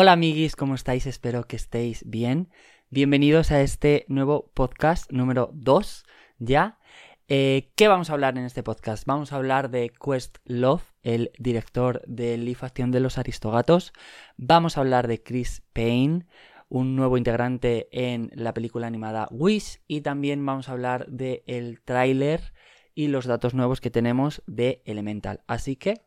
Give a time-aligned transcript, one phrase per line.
[0.00, 1.06] Hola amiguis, ¿cómo estáis?
[1.08, 2.50] Espero que estéis bien.
[2.88, 6.04] Bienvenidos a este nuevo podcast número 2
[6.38, 6.78] ya.
[7.26, 9.04] Eh, ¿Qué vamos a hablar en este podcast?
[9.06, 13.92] Vamos a hablar de Quest Love, el director de Live Acción de los Aristogatos.
[14.36, 16.26] Vamos a hablar de Chris Payne,
[16.68, 19.80] un nuevo integrante en la película animada Wish.
[19.88, 22.52] Y también vamos a hablar del el tráiler
[22.94, 25.40] y los datos nuevos que tenemos de Elemental.
[25.48, 26.02] Así que,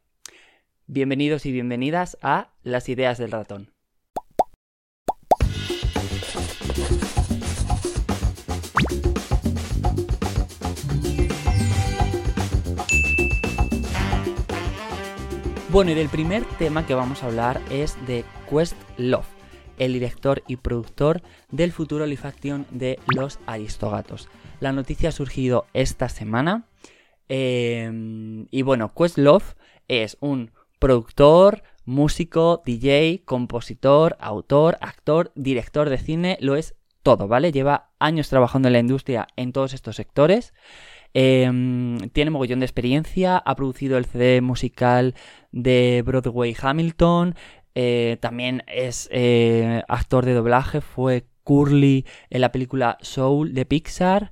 [0.88, 3.71] bienvenidos y bienvenidas a Las Ideas del Ratón.
[15.72, 19.26] Bueno, y del primer tema que vamos a hablar es de Quest Love,
[19.78, 24.28] el director y productor del futuro live action de Los Aristogatos.
[24.60, 26.68] La noticia ha surgido esta semana.
[27.30, 29.56] Em, y bueno, Quest Love
[29.88, 37.52] es un productor, músico, DJ, compositor, autor, actor, director de cine, lo es todo, ¿vale?
[37.52, 40.54] Lleva años trabajando en la industria en todos estos sectores.
[41.14, 45.16] Em, tiene mogollón de experiencia, ha producido el CD musical
[45.52, 47.36] de Broadway Hamilton,
[47.76, 54.32] eh, también es eh, actor de doblaje, fue Curly en la película Soul de Pixar.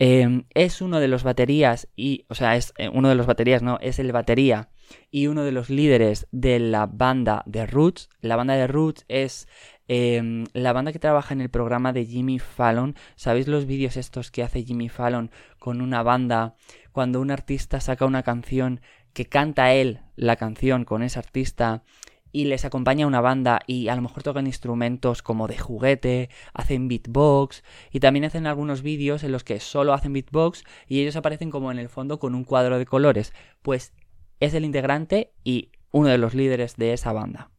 [0.00, 3.62] Em, es uno de los baterías y, o sea, es eh, uno de los baterías,
[3.62, 4.70] no, es el batería
[5.10, 8.08] y uno de los líderes de la banda de Roots.
[8.20, 9.48] La banda de Roots es
[9.88, 14.30] Em, la banda que trabaja en el programa de Jimmy Fallon, ¿sabéis los vídeos estos
[14.30, 16.56] que hace Jimmy Fallon con una banda
[16.92, 18.82] cuando un artista saca una canción
[19.14, 21.84] que canta él la canción con ese artista
[22.32, 26.86] y les acompaña una banda y a lo mejor tocan instrumentos como de juguete, hacen
[26.88, 31.50] beatbox y también hacen algunos vídeos en los que solo hacen beatbox y ellos aparecen
[31.50, 33.32] como en el fondo con un cuadro de colores.
[33.62, 33.94] Pues
[34.40, 37.50] es el integrante y uno de los líderes de esa banda.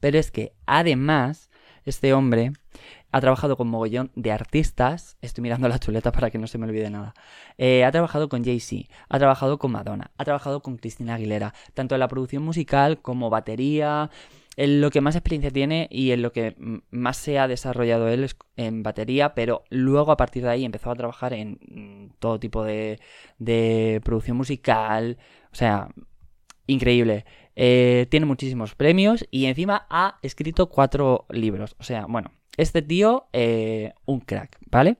[0.00, 1.50] Pero es que además,
[1.84, 2.52] este hombre
[3.12, 5.16] ha trabajado con mogollón de artistas.
[5.20, 7.14] Estoy mirando la chuleta para que no se me olvide nada.
[7.58, 11.94] Eh, ha trabajado con Jay-Z, ha trabajado con Madonna, ha trabajado con Cristina Aguilera, tanto
[11.94, 14.10] en la producción musical como batería.
[14.56, 16.54] En lo que más experiencia tiene y en lo que
[16.90, 20.90] más se ha desarrollado él es en batería, pero luego a partir de ahí empezó
[20.90, 23.00] a trabajar en mm, todo tipo de,
[23.38, 25.18] de producción musical.
[25.52, 25.88] O sea,
[26.66, 27.24] increíble.
[27.56, 31.76] Eh, tiene muchísimos premios y encima ha escrito cuatro libros.
[31.78, 34.98] O sea, bueno, este tío, eh, un crack, ¿vale?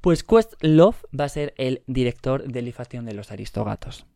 [0.00, 4.06] Pues Quest Love va a ser el director de Lifación de los Aristogatos.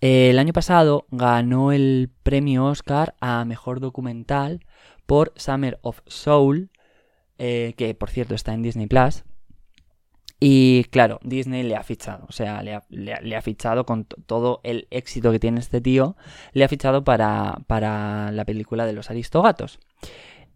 [0.00, 4.60] El año pasado ganó el premio Oscar a Mejor Documental
[5.06, 6.70] por Summer of Soul,
[7.38, 9.24] eh, que por cierto está en Disney Plus.
[10.42, 12.74] Y claro, Disney le ha fichado, o sea, le
[13.36, 16.16] ha, fichado con todo el éxito que tiene este tío,
[16.54, 19.78] le ha fichado para, para la película de los Aristogatos.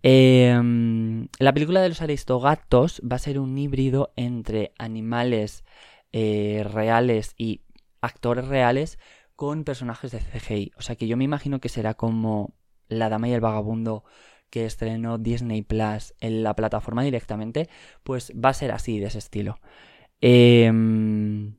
[0.03, 5.65] Em, la película de los Aristogatos va a ser un híbrido entre animales
[6.12, 7.61] eh, reales y
[8.01, 8.99] actores reales
[9.37, 10.72] con personajes de CGI.
[10.77, 12.55] O sea que yo me imagino que será como
[12.89, 14.05] La Dama y el Vagabundo
[14.54, 17.69] que estrenó Disney Plus en la plataforma directamente,
[18.04, 19.59] pues va a ser así, de ese estilo.
[20.20, 21.56] Em,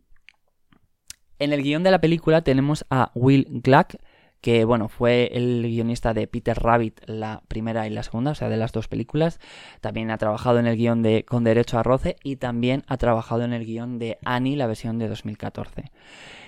[1.39, 3.97] en el guion de la película tenemos a Will Gluck,
[4.39, 8.47] que bueno, fue el guionista de Peter Rabbit la primera y la segunda, o sea,
[8.47, 9.41] de las dos películas.
[9.81, 13.43] También ha trabajado en el guion de Con Derecho a Roce y también ha trabajado
[13.43, 15.91] en el guion de Annie, la versión de 2014.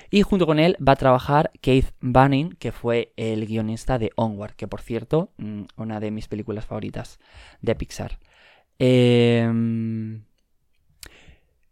[0.10, 4.56] Y junto con él va a trabajar Keith Banning, que fue el guionista de Onward,
[4.56, 7.20] que por cierto, mm, una de mis películas favoritas
[7.62, 8.20] de Pixar.
[8.80, 10.24] Em,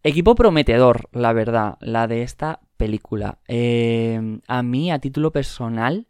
[0.03, 3.40] equipo prometedor, la verdad, la de esta película.
[3.47, 6.07] Em, a mí, a título personal,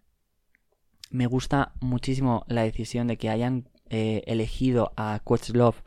[1.11, 5.77] me gusta muchísimo la decisión de que hayan eh, elegido a Questlove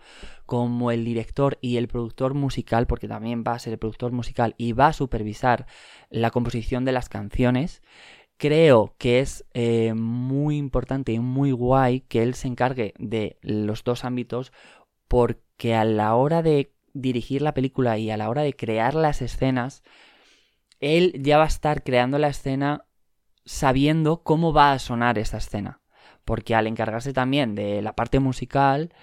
[0.49, 4.55] como el director y el productor musical, porque también va a ser el productor musical
[4.57, 5.67] y va a supervisar
[6.09, 7.83] la composición de las canciones,
[8.39, 13.85] creo que es eh, muy importante y muy guay que él se encargue de los
[13.85, 14.51] dos ámbitos,
[15.07, 19.21] porque a la hora de dirigir la película y a la hora de crear las
[19.21, 19.83] escenas,
[20.81, 22.87] él ya va a estar creando la escena
[23.45, 25.83] sabiendo cómo va a sonar esa escena.
[26.25, 28.95] Porque al encargarse también de la parte musical,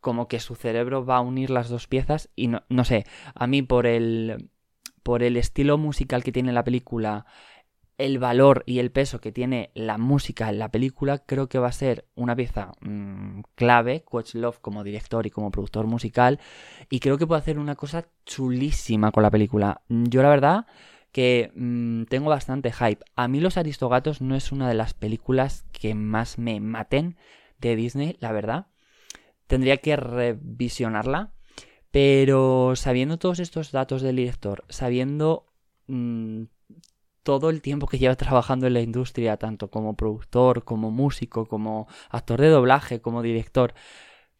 [0.00, 3.04] como que su cerebro va a unir las dos piezas y no, no sé,
[3.34, 4.50] a mí por el,
[5.02, 7.26] por el estilo musical que tiene la película,
[7.98, 11.68] el valor y el peso que tiene la música en la película, creo que va
[11.68, 16.40] a ser una pieza mmm, clave, Love como director y como productor musical,
[16.88, 19.82] y creo que puede hacer una cosa chulísima con la película.
[19.88, 20.66] Yo la verdad
[21.12, 23.04] que mmm, tengo bastante hype.
[23.16, 27.16] A mí Los Aristogatos no es una de las películas que más me maten
[27.58, 28.68] de Disney, la verdad.
[29.50, 31.32] Tendría que revisionarla.
[31.90, 35.46] Pero sabiendo todos estos datos del director, sabiendo
[35.88, 36.44] mm,
[37.24, 41.88] todo el tiempo que lleva trabajando en la industria, tanto como productor, como músico, como
[42.10, 43.74] actor de doblaje, como director,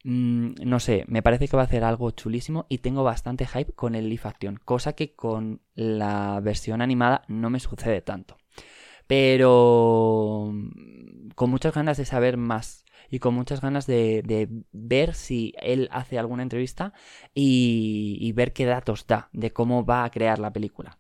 [0.05, 3.73] mm, no sé, me parece que va a hacer algo chulísimo y tengo bastante hype
[3.73, 8.37] con el live action, cosa que con la versión animada no me sucede tanto.
[9.09, 15.55] Pero mm, con muchas ganas de saber más y con muchas ganas de, ver si
[15.61, 16.93] él hace alguna entrevista
[17.35, 20.99] y, ver qué datos da de cómo va a crear la película.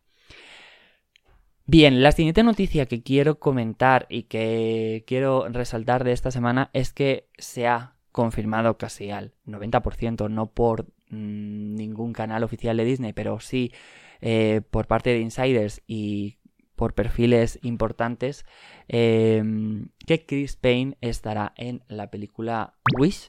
[1.67, 6.93] Bien, la siguiente noticia que quiero comentar y que quiero resaltar de esta semana es
[6.93, 13.13] que se ha confirmado casi al 90%, no por mm, ningún canal oficial de Disney,
[13.13, 13.73] pero sí
[14.21, 16.40] eh, por parte de insiders y
[16.81, 18.47] por perfiles importantes,
[18.89, 23.29] em, que Chris Payne estará en la película Wish,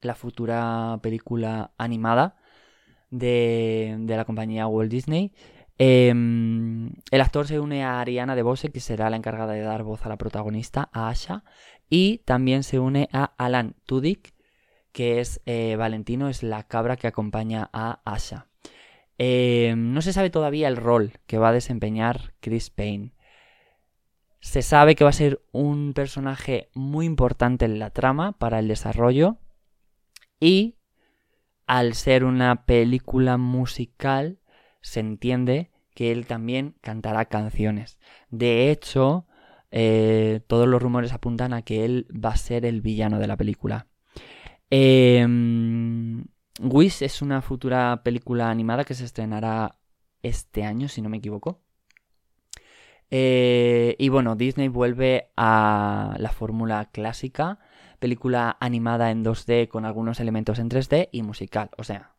[0.00, 2.36] la futura película animada
[3.10, 5.32] de, la compañía Walt Disney.
[5.76, 10.06] Em, el actor se une a Ariana DeBose, que será la encargada de dar voz
[10.06, 11.42] a la protagonista, a Asha,
[11.90, 14.34] y también se une a Alan Tudyk,
[14.92, 18.51] que es eh, Valentino, es la cabra que acompaña a Asha.
[19.18, 23.12] Eh, no se sabe todavía el rol que va a desempeñar Chris Payne.
[24.40, 28.68] Se sabe que va a ser un personaje muy importante en la trama para el
[28.68, 29.36] desarrollo
[30.40, 30.76] y
[31.66, 34.40] al ser una película musical
[34.80, 37.98] se entiende que él también cantará canciones.
[38.30, 39.26] De hecho,
[39.70, 43.36] eh, todos los rumores apuntan a que él va a ser el villano de la
[43.36, 43.86] película.
[44.70, 45.24] Eh,
[46.60, 49.78] Wish es una futura película animada que se estrenará
[50.22, 51.60] este año, si no me equivoco.
[53.10, 57.58] Eh, y bueno, Disney vuelve a la fórmula clásica,
[57.98, 61.70] película animada en 2D con algunos elementos en 3D y musical.
[61.76, 62.14] O sea,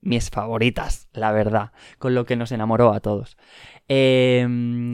[0.00, 3.36] mis favoritas, la verdad, con lo que nos enamoró a todos.
[3.88, 4.46] Eh,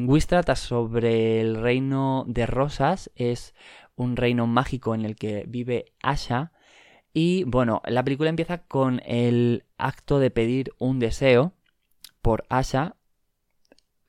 [0.06, 3.54] Wish trata sobre el reino de rosas, es
[3.96, 6.52] un reino mágico en el que vive Asha,
[7.14, 11.54] y bueno, la película empieza con el acto de pedir un deseo
[12.20, 12.96] por Asha,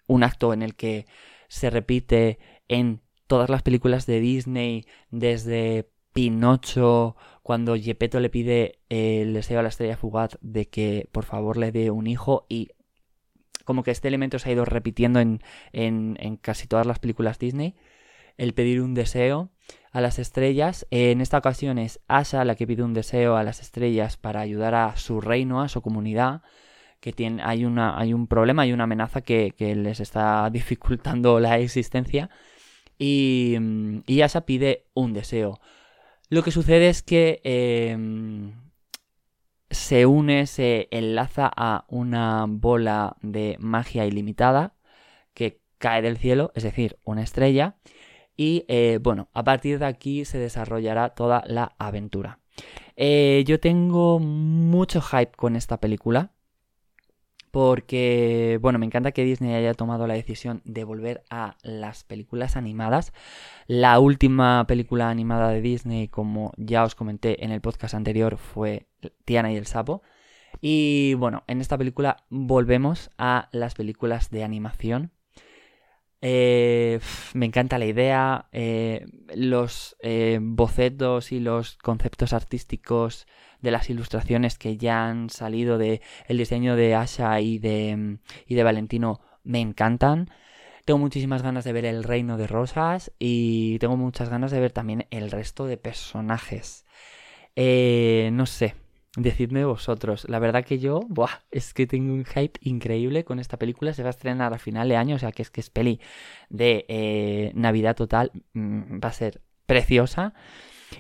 [0.08, 1.06] un acto en el que
[1.48, 9.34] se repite en todas las películas de Disney, desde Pinocho, cuando Gepetto le pide el
[9.36, 12.70] deseo a la estrella fugaz de que por favor le dé un hijo y
[13.66, 15.42] como que este elemento se ha ido repitiendo en,
[15.74, 17.76] en, en casi todas las películas Disney,
[18.38, 19.52] el pedir un deseo
[19.92, 20.88] a las estrellas.
[20.92, 24.76] En esta ocasión es Asha la que pide un deseo a las estrellas para ayudar
[24.76, 26.42] a su reino, a su comunidad.
[27.00, 31.60] Que tiene, hay, una, hay un problema, hay una amenaza que, les está dificultando la
[31.60, 32.30] existencia.
[32.98, 33.58] Y,
[34.08, 35.60] y, Asha pide un deseo.
[36.30, 38.54] Lo que sucede es que em,
[39.70, 44.76] se une, se enlaza a una bola de magia ilimitada
[45.34, 47.78] que cae del cielo, es decir, una estrella,
[48.38, 52.40] y eh, bueno, a partir de aquí se desarrollará toda la aventura.
[52.96, 56.32] Eh, yo tengo mucho hype con esta película.
[57.52, 62.58] Porque, bueno, me encanta que Disney haya tomado la decisión de volver a las películas
[62.58, 63.14] animadas.
[63.66, 68.88] La última película animada de Disney, como ya os comenté en el podcast anterior, fue
[69.24, 70.02] Tiana y el Sapo.
[70.60, 75.12] Y bueno, en esta película volvemos a las películas de animación
[76.28, 77.00] eh,
[77.36, 79.06] me encanta la idea, eh,
[79.36, 83.28] los eh, bocetos y los conceptos artísticos
[83.62, 88.18] de las ilustraciones que ya han salido de diseño de Asha y de,
[88.48, 90.32] y de Valentino me encantan.
[90.84, 94.72] Tengo muchísimas ganas de ver el Reino de Rosas y tengo muchas ganas de ver
[94.72, 96.88] también el resto de personajes.
[97.56, 98.74] no sé,
[99.18, 100.26] Decidme vosotros.
[100.28, 103.94] La verdad que yo, buah, es que tengo un hype increíble con esta película.
[103.94, 106.02] Se va a estrenar a final de año, o sea que es que es peli
[106.50, 108.32] de eh, Navidad total.
[108.54, 110.34] Mm, va a ser preciosa.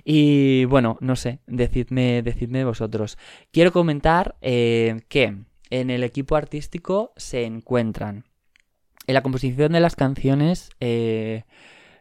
[0.03, 3.17] Y bueno, no sé, decidme, decidme vosotros.
[3.51, 5.37] Quiero comentar eh, que
[5.69, 8.25] en el equipo artístico se encuentran
[9.07, 11.43] en la composición de las canciones eh,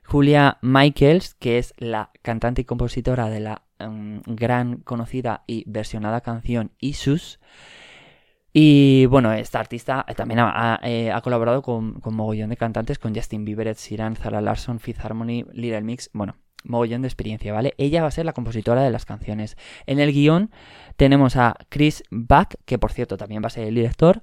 [0.04, 6.20] Julia Michaels, que es la cantante y compositora de la em, gran conocida y versionada
[6.20, 7.40] canción Isus.
[8.52, 13.44] Y bueno, esta artista también ha, eh, colaborado con, con, mogollón de cantantes, con Justin
[13.44, 17.74] Bieber, Ed Sheeran, Zara Larson, Fifth Harmony, Little Mix, bueno, mogollón de experiencia, ¿vale?
[17.78, 19.56] Ella va a ser la compositora de las canciones.
[19.86, 20.50] En el guion
[20.96, 24.22] tenemos a Chris Buck, que por cierto también va a ser el director,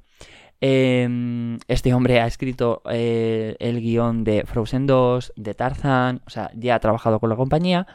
[0.61, 6.51] Em, este hombre ha escrito eh, el guion de Frozen 2, de Tarzan, o sea,
[6.55, 7.87] ya ha trabajado con la compañía.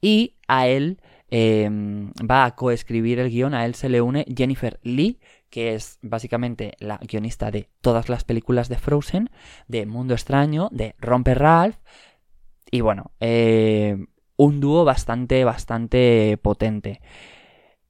[0.00, 1.00] Y a él
[1.30, 5.18] em, va a coescribir el guion, a él se le une Jennifer Lee,
[5.50, 9.30] que es básicamente la guionista de todas las películas de Frozen,
[9.66, 11.76] de Mundo Extraño, de Romper Ralph,
[12.70, 13.96] y bueno, eh,
[14.36, 17.00] un dúo bastante, bastante potente.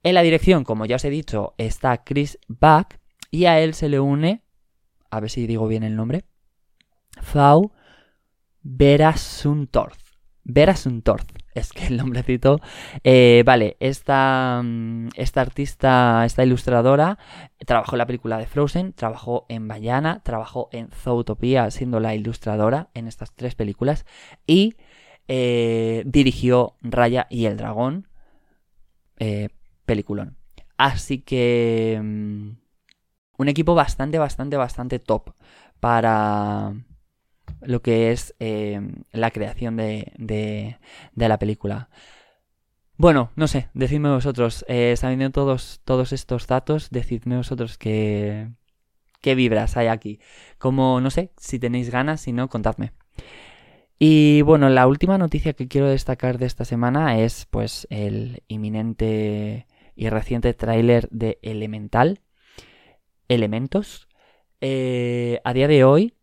[0.03, 2.95] En la dirección, como ya os he dicho, está Chris Buck
[3.33, 4.43] y a él se le une,
[5.09, 6.23] a ver si digo bien el nombre,
[7.19, 7.71] Fau
[8.61, 9.97] Verasuntorth.
[10.43, 12.59] Verasuntorth, es que el nombrecito.
[13.03, 17.17] Eh, vale, esta, mm, esta artista, esta ilustradora,
[17.65, 22.89] trabajó en la película de Frozen, trabajó en Bayana, trabajó en Zootopia siendo la ilustradora
[22.93, 24.05] en estas tres películas
[24.45, 24.75] y
[25.27, 28.07] eh, dirigió Raya y el Dragón,
[29.17, 29.49] eh,
[29.87, 30.37] peliculón.
[30.77, 32.62] Así que mm,
[33.37, 35.31] un equipo bastante, bastante, bastante top
[35.79, 36.73] para
[37.61, 40.77] lo que es eh, la creación de, de,
[41.15, 41.89] la película.
[42.97, 48.49] Bueno, no sé, decidme vosotros, eh, sabiendo todos, todos estos datos, decidme vosotros qué,
[49.21, 50.19] qué vibras hay aquí.
[50.57, 52.93] Como, no sé, si tenéis ganas, si no, contadme.
[53.99, 59.65] Y bueno, la última noticia que quiero destacar de esta semana es pues el inminente
[59.95, 62.19] y reciente tráiler de Elemental,
[63.27, 64.07] Elementos.
[64.61, 66.13] Eh, a día de hoy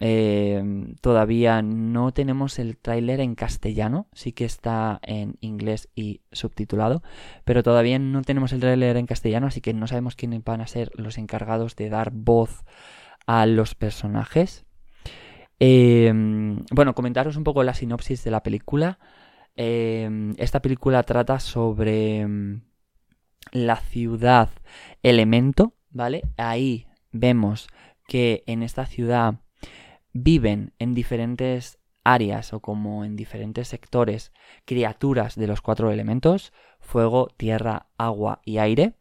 [0.00, 0.62] eh,
[1.00, 7.02] todavía no tenemos el tráiler en castellano, sí que está en inglés y subtitulado,
[7.44, 10.66] pero todavía no tenemos el tráiler en castellano, así que no sabemos quiénes van a
[10.66, 12.64] ser los encargados de dar voz
[13.26, 14.64] a los personajes.
[15.60, 16.12] Eh,
[16.72, 18.98] bueno, comentaros un poco la sinopsis de la película.
[19.56, 22.26] esta película trata sobre
[23.52, 24.50] la ciudad
[25.02, 26.22] Elemento, ¿vale?
[26.36, 27.68] Ahí vemos
[28.06, 29.36] que en esta ciudad
[30.12, 34.32] viven en diferentes áreas o como en diferentes sectores
[34.66, 38.92] criaturas de los cuatro elementos, fuego, tierra, agua y aire.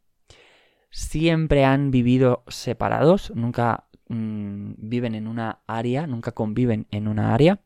[0.90, 7.60] Siempre han vivido separados, nunca mm, viven en una área, nunca conviven en una área.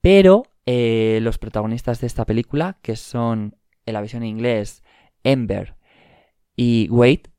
[0.00, 4.82] Pero eh, los protagonistas de esta película, que son en la versión inglés
[5.22, 5.76] Ember
[6.56, 7.31] y Wade,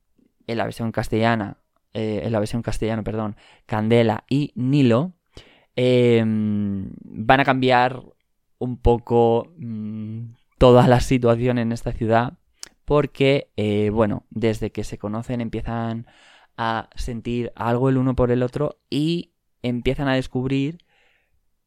[0.46, 1.58] en la versión castellana,
[1.92, 3.36] eh, en la versión castellana, perdón,
[3.66, 5.12] Candela y Nilo,
[5.76, 8.02] em, van a cambiar
[8.58, 12.38] un poco mm, toda la situación en esta ciudad
[12.84, 16.06] porque, eh, bueno, desde que se conocen empiezan
[16.56, 19.32] a sentir algo el uno por el otro y
[19.62, 20.78] empiezan a descubrir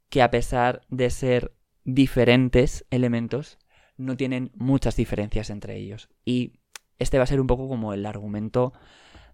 [0.09, 1.53] que a pesar de ser
[1.83, 3.57] diferentes elementos,
[3.97, 6.09] no tienen muchas diferencias entre ellos.
[6.23, 6.59] Y
[6.99, 8.73] este va a ser un poco como el argumento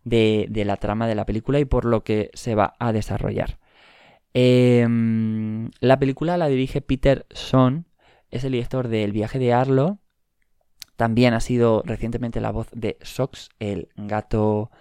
[0.03, 3.59] de, la trama de la película y por lo que se va a desarrollar.
[4.33, 7.85] Em, la película la dirige Peter Son,
[8.31, 9.99] es el director de El viaje de Arlo.
[10.95, 14.71] También ha sido recientemente la voz de Sox, el gato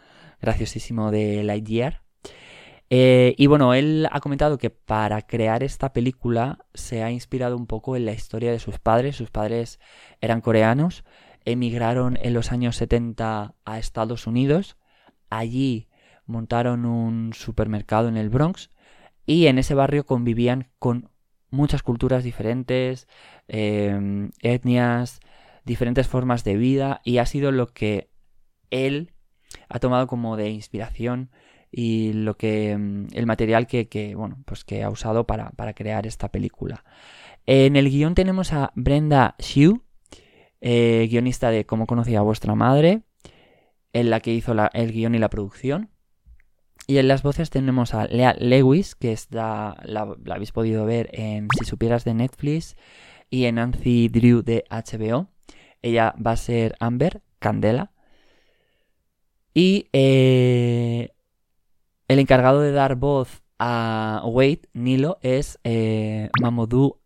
[0.40, 2.02] graciosísimo de Lightyear.
[2.94, 7.66] Eh, y bueno, él ha comentado que para crear esta película se ha inspirado un
[7.66, 9.16] poco en la historia de sus padres.
[9.16, 9.80] Sus padres
[10.20, 11.04] eran coreanos,
[11.44, 14.76] emigraron en los años 70 a Estados Unidos.
[15.30, 15.88] Allí
[16.26, 18.70] montaron un supermercado en el Bronx
[19.26, 21.10] y en ese barrio convivían con
[21.50, 23.06] muchas culturas diferentes,
[23.46, 25.20] em, etnias,
[25.64, 28.10] diferentes formas de vida y ha sido lo que
[28.70, 29.12] él
[29.68, 31.30] ha tomado como de inspiración
[31.70, 36.06] y lo que em, el material que, bueno pues que ha usado para, para, crear
[36.06, 36.84] esta película
[37.46, 39.82] en el guion tenemos a Brenda Hsu
[40.62, 43.02] eh, guionista de Cómo conocía a vuestra madre,
[43.92, 45.90] en la que hizo el guion y la producción.
[46.86, 49.76] Y en las voces tenemos a Lea Lewis, que es la,
[50.30, 52.76] habéis podido ver en Si supieras de Netflix
[53.28, 55.28] y en Nancy Drew de HBO.
[55.82, 57.92] Ella va a ser Amber, Candela.
[59.54, 61.10] Y eh,
[62.08, 66.30] el encargado de dar voz a Wade, Nilo, es eh,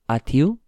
[0.09, 0.61] Atiu,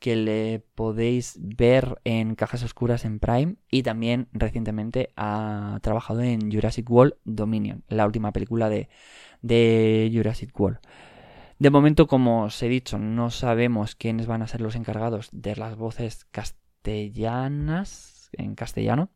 [0.00, 6.50] que le podéis ver en Cajas Oscuras en Prime y también recientemente ha trabajado en
[6.50, 8.88] Jurassic World Dominion, la última película de,
[9.42, 10.80] de Jurassic World.
[11.60, 15.54] De momento, como os he dicho, no sabemos quiénes van a ser los encargados de
[15.56, 19.10] las voces castellanas en castellano.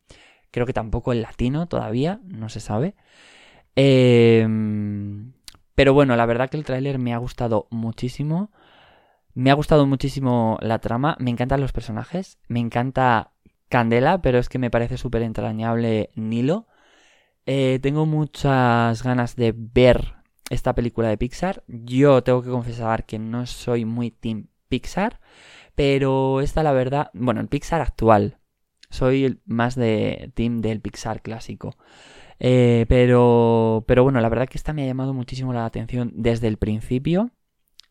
[0.51, 2.97] Creo que tampoco en latino todavía, no se sabe.
[3.77, 5.33] Em,
[5.75, 8.51] pero bueno, la verdad que el tráiler me ha gustado muchísimo.
[9.35, 13.33] Me ha gustado muchísimo la trama, me encantan los personajes, me encanta
[13.69, 16.67] Candela, pero es que me parece súper entrañable Nilo.
[17.47, 20.15] Eh, tengo muchas ganas de ver
[20.51, 21.65] esta película de Pixar.
[21.67, 25.21] Yo tengo que confesar que no soy muy team Pixar,
[25.75, 28.39] Pero esta, la verdad, bueno, el Pixar actual.
[28.91, 31.77] Soy más de team del Pixar clásico.
[32.41, 36.49] Eh, pero, pero bueno, la verdad que esta me ha llamado muchísimo la atención desde
[36.49, 37.31] el principio.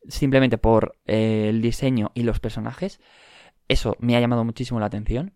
[0.07, 2.99] Simplemente por eh, el diseño y los personajes.
[3.67, 5.33] Eso me ha llamado muchísimo la atención.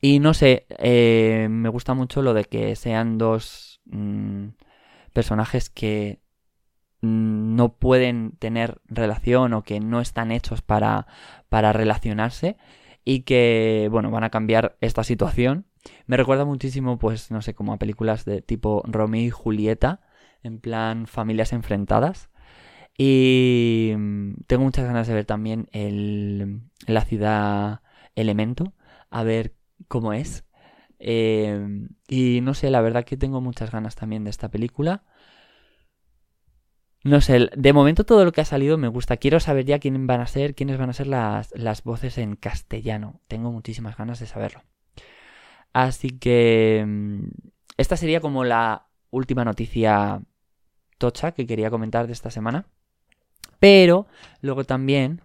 [0.00, 4.48] Y no sé, eh, me gusta mucho lo de que sean dos mm,
[5.12, 6.20] personajes que
[7.00, 11.06] mm, no pueden tener relación o que no están hechos para,
[11.48, 12.56] para relacionarse
[13.04, 15.66] y que, bueno, van a cambiar esta situación.
[16.06, 20.00] Me recuerda muchísimo, pues, no sé, como a películas de tipo Romeo y Julieta,
[20.42, 22.27] en plan familias enfrentadas.
[22.98, 27.80] Y mm, tengo muchas ganas de ver también el, la ciudad
[28.16, 28.74] Elemento,
[29.10, 29.54] a ver
[29.86, 30.44] cómo es.
[30.98, 35.04] Eh, y no sé, la verdad que tengo muchas ganas también de esta película.
[37.04, 39.16] No sé, de momento todo lo que ha salido me gusta.
[39.16, 42.34] Quiero saber ya quiénes van a ser, quiénes van a ser las, las voces en
[42.36, 43.20] castellano.
[43.28, 44.62] Tengo muchísimas ganas de saberlo.
[45.72, 47.28] Así que mm,
[47.76, 50.22] esta sería como la última noticia
[50.98, 52.66] tocha que quería comentar de esta semana.
[53.58, 54.06] Pero
[54.40, 55.22] luego también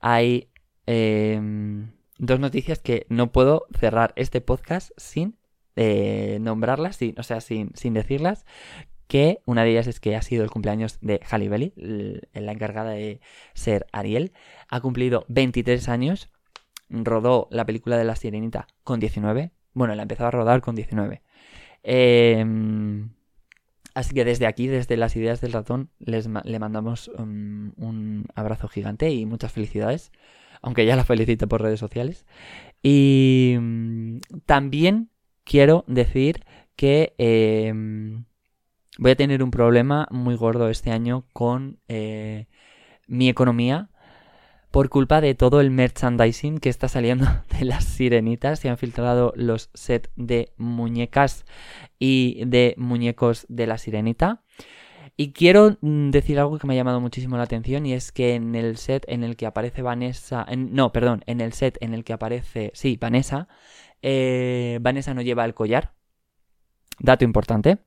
[0.00, 0.48] hay
[0.86, 5.36] em, dos noticias que no puedo cerrar este podcast sin
[5.76, 8.44] eh, nombrarlas, o sea, sin, sin decirlas,
[9.10, 11.72] que una de ellas es que ha sido el cumpleaños de Halle Belly,
[12.32, 13.20] la encargada de
[13.54, 14.32] ser Ariel.
[14.68, 16.30] Ha cumplido 23 años,
[16.88, 19.50] rodó la película de La Sirenita con 19.
[19.74, 21.22] Bueno, la empezó a rodar con 19.
[21.82, 23.10] Em,
[23.94, 28.68] así que desde aquí, desde las ideas del ratón, les le mandamos um, un abrazo
[28.68, 30.12] gigante y muchas felicidades.
[30.62, 32.26] Aunque ya la felicito por redes sociales.
[32.82, 35.10] Y mm, también
[35.44, 36.44] quiero decir
[36.76, 38.24] que em,
[38.98, 42.46] voy a tener un problema muy gordo este año con eh,
[43.06, 43.90] mi economía
[44.70, 47.26] por culpa de todo el merchandising que está saliendo
[47.58, 48.60] de las sirenitas.
[48.60, 51.44] Se han filtrado los sets de muñecas
[51.98, 54.42] y de muñecos de la sirenita.
[55.20, 58.36] Y quiero mm, decir algo que me ha llamado muchísimo la atención y es que
[58.36, 62.04] en el set en el que aparece Vanessa, no, perdón, en el set en el
[62.04, 63.46] que aparece, sí, Vanessa,
[64.00, 65.92] eh, Vanessa no lleva el collar.
[67.00, 67.80] Dato importante.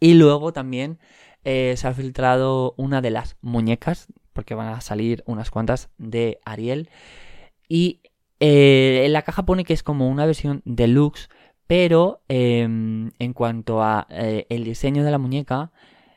[0.00, 0.98] Y luego también
[1.44, 6.40] eh, se ha filtrado una de las muñecas, porque van a salir unas cuantas de
[6.44, 6.90] Ariel.
[7.68, 8.00] Y
[8.40, 11.28] eh, en la caja pone que es como una versión deluxe,
[11.68, 15.70] pero em, en cuanto a el diseño de la muñeca,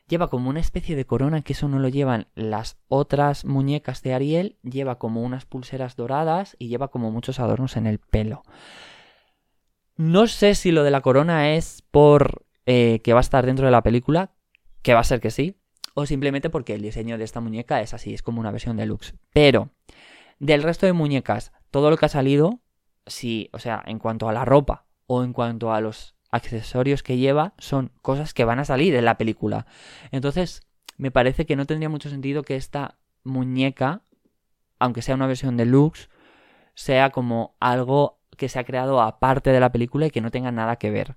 [0.08, 4.14] lleva como una especie de corona, que eso no lo llevan las otras muñecas de
[4.14, 8.42] Ariel, lleva como unas pulseras doradas y lleva como muchos adornos en el pelo.
[9.96, 13.66] No sé si lo de la corona es por eh, que va a estar dentro
[13.66, 14.32] de la película,
[14.82, 15.56] que va a ser que sí,
[15.94, 19.14] o simplemente porque el diseño de esta muñeca es así, es como una versión deluxe.
[19.32, 19.70] Pero,
[20.40, 22.60] del resto de muñecas, todo lo que ha salido,
[23.06, 27.16] sí, o sea, en cuanto a la ropa o en cuanto a los accesorios que
[27.16, 29.66] lleva, son cosas que van a salir en la película.
[30.10, 30.62] Entonces,
[30.96, 34.02] me parece que no tendría mucho sentido que esta muñeca,
[34.78, 36.08] aunque sea una versión deluxe,
[36.74, 40.50] sea como algo que se ha creado aparte de la película y que no tenga
[40.50, 41.16] nada que ver.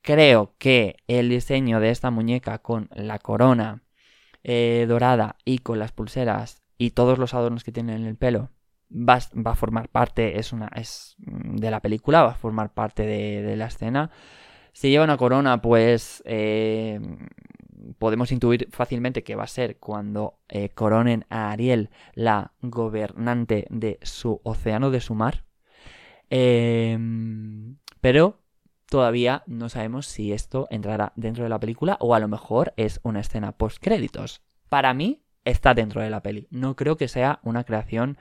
[0.00, 3.82] Creo que el diseño de esta muñeca con la corona
[4.44, 8.50] eh, dorada y con las pulseras y todos los adornos que tiene en el pelo
[8.90, 9.18] va,
[9.50, 13.66] a formar parte, es una, es de la película, va a formar parte de, la
[13.66, 14.10] escena.
[14.72, 17.00] Si lleva una corona, pues eh,
[17.98, 23.98] podemos intuir fácilmente que va a ser cuando eh, coronen a Ariel la gobernante de
[24.02, 25.44] su océano, de su mar.
[28.00, 28.40] pero
[28.88, 33.00] todavía no sabemos si esto entrará dentro de la película o a lo mejor es
[33.02, 34.42] una escena post créditos.
[34.68, 36.46] Para mí está dentro de la peli.
[36.50, 38.18] No creo que sea una creación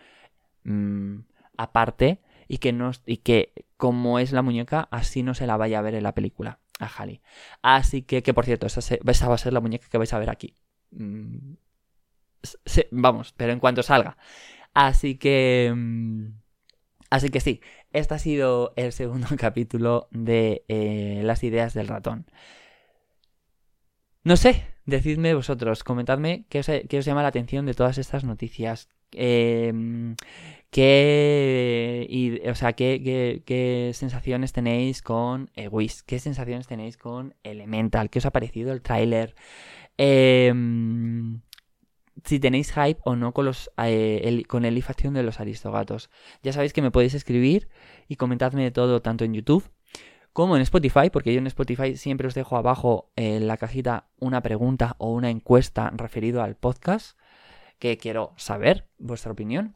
[0.68, 1.26] mm,
[1.58, 5.80] aparte y que no y que como es la muñeca así no se la vaya
[5.80, 7.22] a ver en la película a Halley.
[7.62, 10.30] Así que que por cierto esa, va a ser la muñeca que vais a ver
[10.30, 10.56] aquí.
[10.92, 11.56] Mm,
[12.92, 14.18] vamos, pero en cuanto salga.
[14.74, 16.28] Así que mm,
[17.10, 17.62] así que sí,
[17.94, 22.28] este ha sido el segundo capítulo de eh, Las ideas del ratón.
[24.24, 28.90] No sé, decidme vosotros, comentadme qué os, llama la atención de todas estas noticias.
[29.14, 30.18] Em,
[30.72, 35.70] qué, o sea, qué, sensaciones tenéis con eh,
[36.06, 39.36] qué sensaciones tenéis con Elemental, qué os ha parecido el tráiler.
[39.98, 40.54] Eh,
[42.24, 46.10] si tenéis hype o no con, los, eh, con el facción de los aristogatos.
[46.44, 47.70] Ya sabéis que me podéis escribir
[48.08, 49.70] y comentadme de todo tanto en YouTube
[50.34, 54.42] como en Spotify, porque yo en Spotify siempre os dejo abajo en la cajita una
[54.42, 57.18] pregunta o una encuesta referido al podcast,
[57.80, 59.76] que quiero saber vuestra opinión.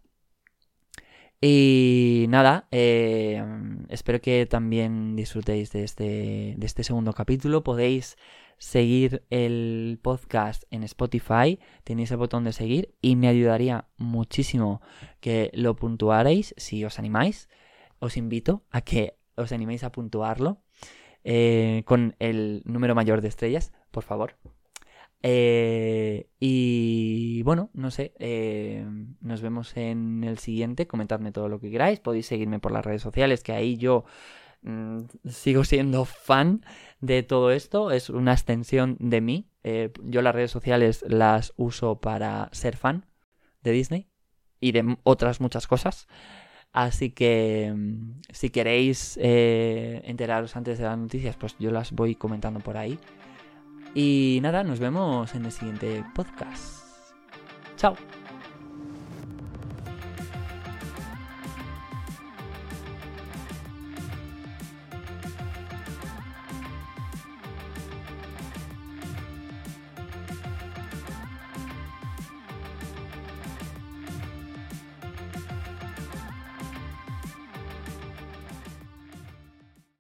[1.44, 3.44] Y nada, eh,
[3.90, 7.64] espero que también disfrutéis de este, de este segundo capítulo.
[7.64, 8.16] Podéis
[8.60, 14.82] seguir el podcast en Spotify, tenéis el botón de seguir y me ayudaría muchísimo
[15.20, 17.50] que lo puntuarais si os animáis.
[17.98, 20.62] Os invito a que os animéis a puntuarlo
[21.24, 24.36] eh, con el número mayor de estrellas, por favor.
[25.24, 28.86] Eh, y bueno, no sé, eh,
[29.22, 33.04] nos vemos en el siguiente, comentadme todo lo que queráis, podéis seguirme por las redes
[33.04, 34.04] sociales, que ahí yo
[34.64, 36.66] mm, sigo siendo fan
[37.02, 39.48] de todo esto, es una extensión de mí.
[39.64, 43.06] Eh, yo las redes sociales las uso para ser fan
[43.64, 44.08] de Disney
[44.60, 46.08] y de otras muchas cosas.
[46.72, 52.60] Así que mm, si queréis enteraros antes de las noticias, pues yo las voy comentando
[52.60, 52.98] por ahí.
[53.94, 56.86] Y nada, nos vemos en el siguiente podcast.
[57.76, 57.96] Chao.